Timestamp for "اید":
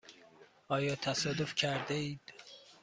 1.93-2.33